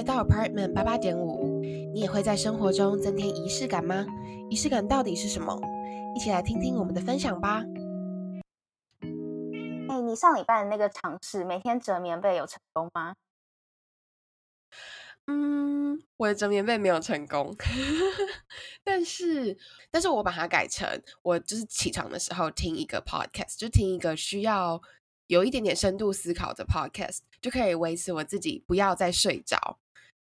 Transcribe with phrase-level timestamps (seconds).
[0.00, 4.06] 来到 Apartment 八八点五，你也会在生活中增添仪式感吗？
[4.48, 5.60] 仪式感到底是什么？
[6.16, 7.62] 一起来听听我们的分享吧。
[9.02, 13.14] 哎，你上礼拜的那个尝试，每天折棉被有成功吗？
[15.26, 17.54] 嗯，我的折棉被没有成功，
[18.82, 19.58] 但是，
[19.90, 20.88] 但是我把它改成，
[21.20, 24.80] 我就是起床的时候听一个 podcast，就听一个需要
[25.26, 29.78] 有一点点深度思考的 podcast，就可以维持我自己不要再睡着。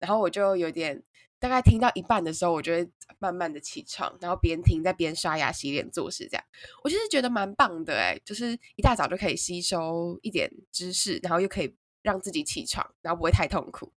[0.02, 1.00] 然后我就有点，
[1.38, 6.44] 大概听到一半的时候，我就会慢慢的起床，然后边听在边刷牙、洗脸、做事，这样。
[6.82, 13.92] 我其实觉得蛮棒的，哎，就是一大早就可以吸收一点知识，然后又可以让自己起床，然后不会太痛苦。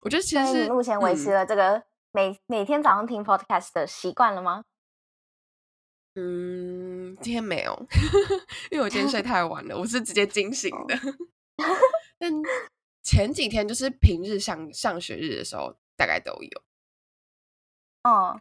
[0.00, 1.82] 我觉得其实是目前维持了这个
[2.12, 4.64] 每每天早上听 podcast 的习惯了吗？
[6.16, 7.86] 嗯，今天没有，
[8.70, 10.94] 因为我今天睡 太晚了，我是直接惊醒的。
[12.18, 12.30] 但
[13.04, 16.62] 前几天就是平日上上学日的时候，大概都有。
[18.02, 18.40] 哦，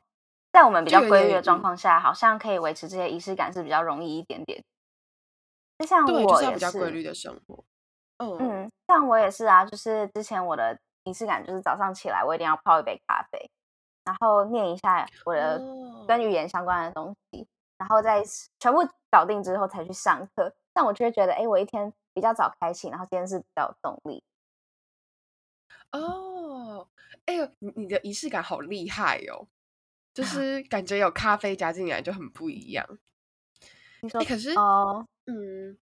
[0.52, 4.64] 在我们比较规律的状况下，好像可以维持这些仪式感是比较容易一点点。
[5.78, 7.64] 就像我也是比较规律的生活。
[8.17, 10.80] 嗯，像我也是啊，就是之前我的。
[11.05, 13.52] 仪式感就是早上起来，我一定要泡一杯咖啡，
[14.05, 15.59] 然后念一下我的
[16.08, 17.45] 跟语言相关的东西，
[17.77, 18.23] 然后再
[18.58, 18.80] 全部
[19.11, 20.55] 搞定之后才去上课。
[20.72, 24.23] 但我就会觉得，哎，我一天比较早开启，然后今天是比较有动力。
[25.94, 26.88] 哦，
[27.25, 29.47] 哎呦，你你的仪式感好厉害哦！
[30.13, 32.86] 就 是感觉有咖啡加进来就很不一样。
[34.02, 35.77] 你说，可是哦，嗯，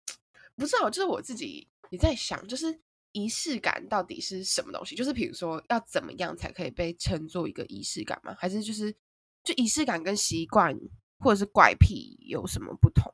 [0.55, 2.81] 不知道，就是我自己也在想，就是。
[3.13, 4.95] 仪式感到底是什么东西？
[4.95, 8.37] 就是比如说，要怎么样才可以被称作一个仪式感吗？
[8.39, 8.95] 还是就是
[9.43, 10.79] 就仪式感跟习惯
[11.19, 13.13] 或者是怪癖有什么不同？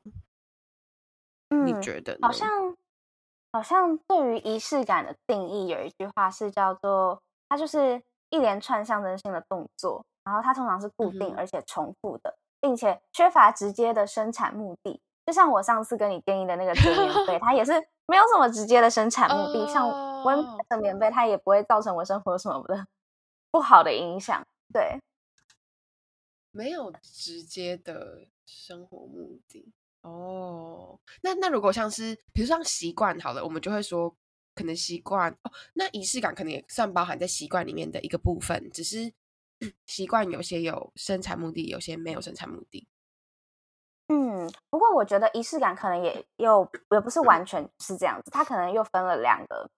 [1.65, 2.15] 你觉得？
[2.21, 2.47] 好像
[3.51, 17.73] 好像对于仪式感的定义，有一句话是叫做“它就是一连串象征性的动作，然后它通常是固定而且重复的，并且缺乏直接的生产目的。”就像我上次跟你建议的那个折棉被，它也是
[18.07, 19.67] 没有什么直接的生产目的。
[19.67, 19.89] 像
[20.23, 22.87] 温的棉被，它也不会造成我生活什么的
[23.51, 24.41] 不好的影响。
[24.71, 24.99] 对，
[26.51, 29.73] 没有直接的生活目的。
[30.07, 34.15] 哦，那那如果像是，比如说像习惯好了，我们就会说，
[34.55, 39.11] 可能习惯哦，那仪式感可能也算包含在习惯里面的一个部分，只是
[39.85, 42.87] 习惯有些有生产目的，有些没有生产目的。
[44.07, 49.69] 嗯，不过我觉得仪式感可能也又也不是完全是这样子，它可能又分了两个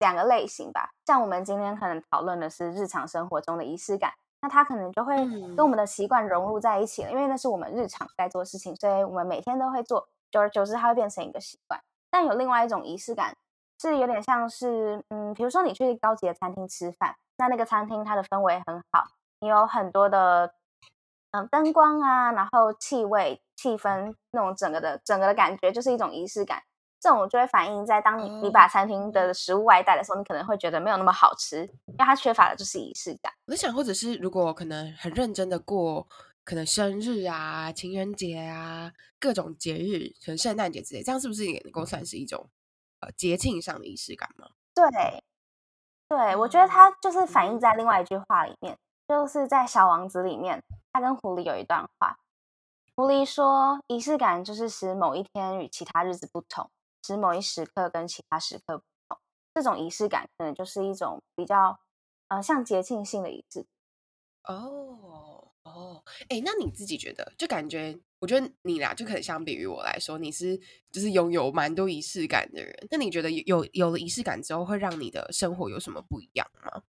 [0.00, 0.90] 两个类型吧。
[1.06, 4.12] 像我们今天可能讨论的是日常生活中的仪式感，
[4.44, 5.16] 那它可能就会
[5.56, 11.80] 跟我们的习惯融入在一起了，因为那是我们日常在做的事情，所以我们每天都会做，久而久之它会变成一个习惯。
[12.10, 13.34] 但有另外一种仪式感，
[13.80, 19.04] 是有点像是，嗯，比如说你去高级的餐厅吃饭，那那个餐厅它的氛围很好，
[19.40, 20.52] 你有很多的。
[21.36, 26.62] 嗯，灯光啊，然后气味、气氛那种整个的整个的感觉，就是一种仪式感。
[27.04, 33.30] 这种就会反映在当你你把餐厅的食物外带的时候，你可能会觉得没有那么好吃，因为它缺乏的就是仪式感。
[33.44, 36.08] 我在想，或者是如果可能很认真的过，
[36.44, 42.48] 可能生日啊、情人节啊、各种节日，可能圣诞节之类，这样是不是也能够算是一种
[43.00, 44.48] 呃节庆上的仪式感吗？
[44.74, 45.22] 对，
[46.08, 50.62] 对，我觉得它就是反映在另外一句话里面，就是在《小王子》里面。
[50.96, 52.16] 他跟狐狸有一段话，
[52.94, 56.70] 狐狸说：“仪式感就是使某一天与其他日子不同，
[57.04, 59.18] 使某一时刻跟其他时刻不同。
[59.52, 61.78] 这种仪式感可能就是一种比较，
[62.28, 63.66] 呃，像节庆性的仪式。”
[64.48, 67.32] 哦哦，哎，那你自己觉得？
[67.38, 70.56] 就感觉，我觉得你俩就可能相比于我来说，你是
[70.90, 72.74] 就是拥有蛮多仪式感的人。
[72.90, 76.82] 那你觉得有有了仪式感之后，会让你的生活有什么不一样吗？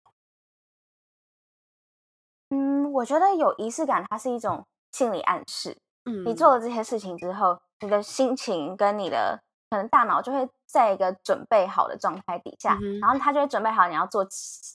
[2.49, 5.77] 嗯，我觉得有仪式感，它是一种心理暗示。
[6.03, 14.25] 嗯，你做了这些事情之后，你的心情跟你的可能大脑就会在一个准备好的状态底下，然后他就会准备好你要做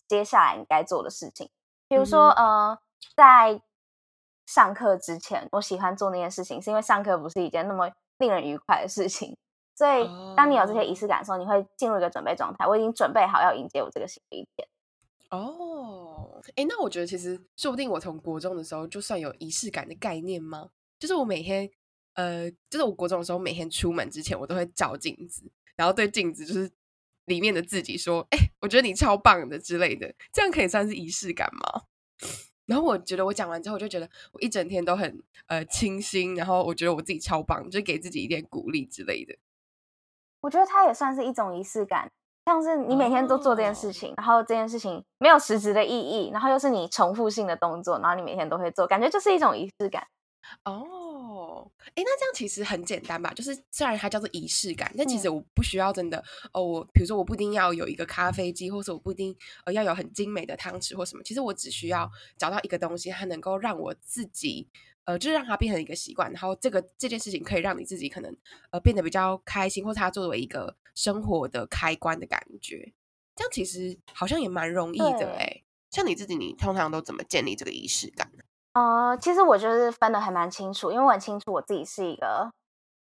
[0.09, 1.49] 接下来你该做的事情。
[1.89, 2.79] 比如说，呃，
[3.15, 3.61] 在
[4.47, 9.37] 上课之前，我喜欢做那件事情，是因为上课不是一件那么令人愉快的事情。
[9.75, 12.67] 所以，当你有这些仪式感的时候，你会进入一个准备状态。
[12.67, 14.69] 我已经准备好要迎接我这个新的一天。
[15.31, 20.69] 哦，哎，那我觉得其实说不定我从国中的时候就算有仪式感的概念吗？
[20.99, 21.71] 就是我每天，
[22.15, 26.71] 呃，就是我国中的时候每天出门之前，我都会照镜子，然后对镜子就是
[27.27, 31.83] 里面的自己说：“哎，我觉得你超棒的”之类的，这样可以算是仪式感吗？
[32.67, 39.37] 然后我觉得我讲完之后，我就觉得我一整天都很呃清新，然后我觉得我自己超棒，就给自己一点鼓励之类的。
[40.41, 42.11] 我觉得它也算是一种仪式感。
[42.47, 50.09] 像是你每天都做这件事情，然后这件事情没有实质的意义，然后又是你重复性的动作，然后你每天都会做，感觉就是一种仪式感。
[50.65, 50.85] 哦，
[51.95, 53.33] 哎，那这样其实很简单吧？
[53.35, 56.23] 就是虽然它叫做仪式感，但其实我不需要真的
[56.53, 56.63] 哦。
[56.63, 59.35] 我比如说，我不一定要有一个咖啡机，或者我不一定
[59.65, 61.23] 呃要有很精美的汤匙或什么。
[61.23, 64.69] 其实我只需要找到一个东西，它能够让我自己
[65.05, 66.31] 呃，就是让它变成一个习惯。
[66.33, 68.37] 然后这个这件事情可以让你自己可能
[68.71, 72.93] 呃变得比较开心，或者它作为一个生活的开关的感觉。
[73.35, 75.63] 这样其实好像也蛮容易的哎。
[75.91, 78.45] 像你自己，你通常都怎么建立这个仪式感呢？
[78.73, 82.49] 呃，其实我就是分的还蛮清楚，因为我很清楚我自己是一个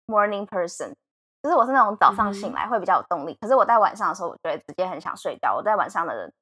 [0.06, 0.94] morning person，
[1.42, 5.54] 就是我是那种早上醒来会比较有动力，可是我在晚上的时候，我就会直接很想睡觉。
[5.54, 6.32] 我在晚上的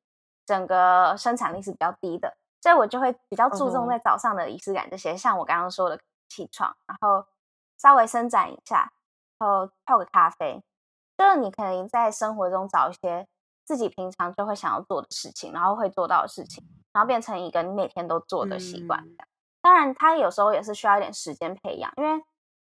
[0.46, 5.98] 整个生产力是比较低的，所以我就会比较注重在早上的仪式感这些，像我刚刚说的
[6.28, 7.26] 起床，然后
[7.78, 8.92] 稍微伸展一下，
[9.38, 10.62] 然后泡个咖啡，
[11.18, 13.26] 就是你可能在生活中找一些
[13.64, 16.64] 自己平常就会想要做的事情，然后会做到的事情。
[16.96, 19.04] 然后变成一个你每天都做的习惯。
[19.60, 22.24] 当然，它有时候也是需要一点时间培养，因为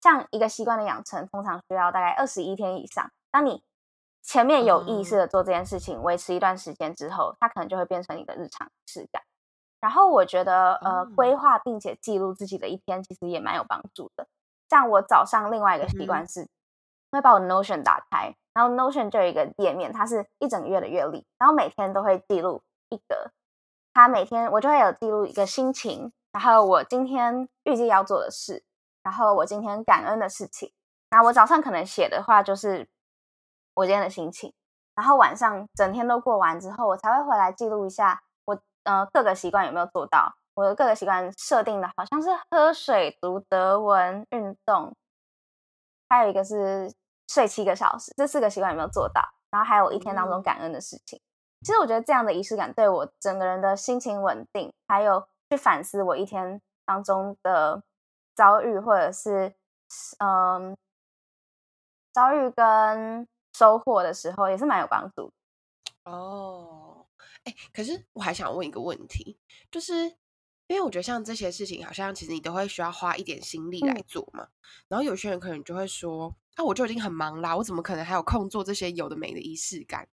[0.00, 3.10] 像一个习惯的养成，通常需要大概二十一天以上。
[3.30, 3.62] 当你
[4.22, 9.22] 前面有意识的做这件事情，维持一段时间之后，它可能就会变成你的日常习惯。
[9.80, 14.26] 然后，我觉得呃，规划并且记录自己的一天，其实也蛮有帮助的。
[14.70, 16.48] 像我早上另外一个习惯是，
[17.12, 23.30] 会把我 Notion 打开，然后 Notion 就有一个页面，它是一整月的月历，然后每天都会记录一个。
[23.96, 28.62] 他每天我就会有记录一个心情，然后我今天预计要做的事，
[29.02, 30.70] 然后我今天感恩的事情。
[31.08, 32.86] 那我早上可能写的话就是
[33.72, 34.52] 我今天的心情，
[34.94, 40.30] 然后晚上整天都过完之后，我才会回来记录一下我呃各个习惯有没有做到。
[40.52, 44.94] 我的各个习惯设定的好像是喝水、读德文、运动，
[46.10, 46.92] 还有一个是
[47.28, 49.22] 睡七个小时，这四个习惯有没有做到？
[49.50, 51.18] 然后还有一天当中感恩的事情。
[51.62, 57.82] 其实我觉得这样的仪式感对我整个人的心情稳定，还有去反思我一天当中的
[58.34, 59.54] 遭遇，或者是
[60.18, 60.76] 嗯
[62.12, 65.32] 遭遇跟收获的时候，也是蛮有帮助。
[66.04, 67.06] 哦，
[67.44, 69.36] 哎，可是我还想问一个问题，
[69.70, 70.04] 就是
[70.68, 74.46] 因为我觉得像这些事情，好像其实你都会需要花一点心力来做嘛。
[74.86, 80.06] 然后有些人可能就会说：“那我就已经很忙啦，我怎么可能还有空做这些有的没的仪式感？”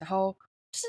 [0.00, 0.36] 然后。
[0.72, 0.86] 是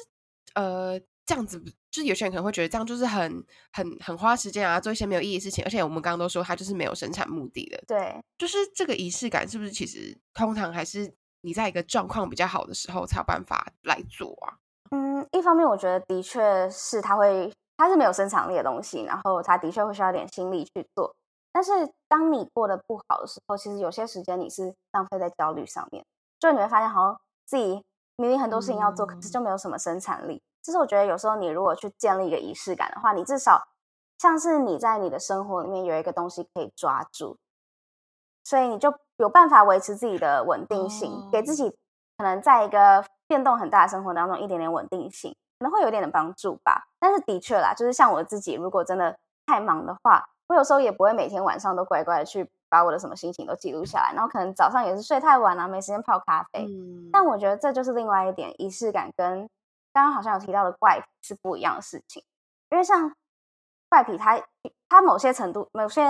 [0.55, 1.61] 呃，这样子，
[1.91, 5.63] 就是有些人可能会觉得这样就是很很很花时间啊，做一些没有意义的事情。
[5.63, 7.81] 而且我们刚刚都说，它就是没有生产目的的。
[7.87, 14.57] 对，就是这个仪式感，是不是其实通常还是你在一个状况比较好的时候才有办法来做啊？
[14.89, 21.15] 嗯，一方面我觉得的确是它会，它是没有生产力的东西，然后它的确会需要点心力去做。
[21.51, 21.71] 但是
[22.07, 26.03] 当你过得不好的时候，其实有些时间你是浪费在焦虑上面，
[26.39, 27.83] 就你会发现好像自己。
[28.19, 30.44] 明明很多事情要做，可是就没有什么生产力。
[30.62, 33.66] 其实我觉得有时候你如果去建立一个仪式感的话，你至少
[34.18, 37.38] 像是你在你的生活里面有一个东西可以抓住，
[38.44, 41.69] 所以你就有办法维持自己的稳定性，给自己
[42.18, 46.89] 可能在一个变动很大的生活当中一点点稳定性，可能会有点的帮助吧。
[47.00, 52.51] 但是的确啦，就是像我自己，如果真的太忙的话，我有时候也不会每天晚上都乖乖的去。
[52.69, 56.68] 把我的什么心情都记录下来，然后可能早上也是睡太晚了，没时间泡咖啡。
[57.11, 59.49] 但我觉得这就是另外一点仪式感，跟
[59.92, 62.23] 刚刚好像有提到的怪癖是不一样的事情。
[62.69, 63.11] 因为像
[63.90, 64.40] 怪癖，它
[64.88, 66.04] 它某些程度、某些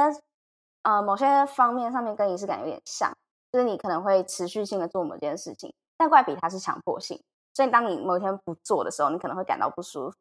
[0.83, 3.09] 呃某些方面上面跟仪式感有点像，
[3.51, 5.73] 就是你可能会持续性的做某件事情。
[5.97, 7.21] 但怪癖它是强迫性，
[7.53, 10.17] 所以当你某一天不做的时候，你可能会感到不舒服。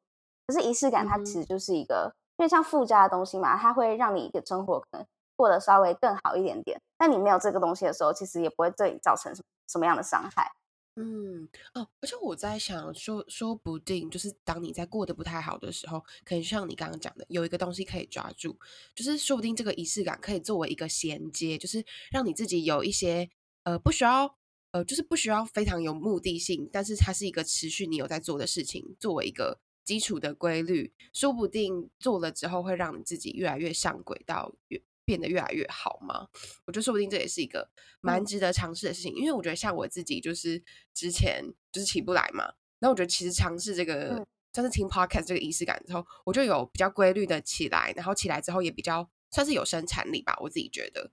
[0.47, 5.07] 可是仪式感它其实就是一个，因为像附加的东西嘛，它会让你一个生活可能。
[5.38, 10.50] 过得稍微更好一点点，但你没有这个东西的时候，其实也不会对你造成什什么样的伤害。
[10.97, 18.59] 嗯，哦，而且我在想，说说不定就是当你在过得不太好的时候，可能像你刚刚讲的，有一个东西可以抓住，
[18.97, 23.30] 就是说不定这个仪式感可以作为一个衔接，就是让你自己有一些
[23.62, 24.37] 呃不需要
[24.73, 34.83] 呃，就是不需要非常有目的性，但是它是一个持续你有在做的事情，作为一个基础的规律，说不定做了之后会让你自己越来越上轨道，越。
[35.08, 36.28] 变得越来越好吗？
[36.66, 37.70] 我觉得说不定这也是一个
[38.02, 40.62] 蛮值得尝试的事情，因为我觉得像我自己就是
[40.92, 44.22] 之前就是起不来嘛，那我觉得其实尝试这个
[44.52, 51.10] 像是听 podcast 这个仪式感之后，我就有比较规律的起来，然后起来之后也比较算是有生产力吧，我自己觉得。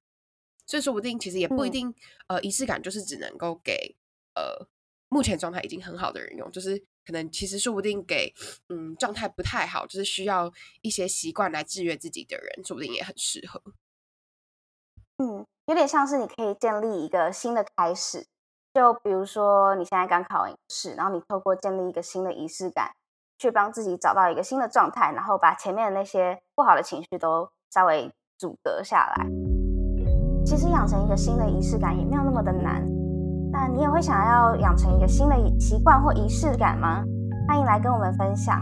[0.67, 1.95] 所以说不定其实也不一定，
[2.27, 3.95] 呃，仪式感就是只能够给
[4.35, 4.67] 呃
[5.07, 6.85] 目前状态已经很好的人用，就是。
[7.07, 8.33] 可能其实说不定给
[8.67, 13.61] 嗯状态不太好，就是需要一些习惯来制约自己的人，说不定也很适合。
[15.17, 18.25] 嗯，有点像是你可以建立一个新的开始，
[18.73, 22.91] 就比如说你现在刚考完试，然后你透过建立一个新的仪式感，
[23.37, 29.25] 去帮自己找到一个新的状态，然后把前面的那些不好的情绪都稍微阻隔下来。
[30.45, 32.85] 其实养成一个新的仪式感也没有那么的难。
[33.51, 37.03] 那你也会想要养成一个新的习惯或仪式感吗？
[37.47, 38.61] 欢迎来跟我们分享。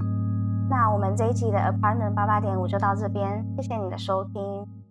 [0.70, 4.83] 那我们这一集的 Apartment 八八点五就到这边，谢谢你的收听。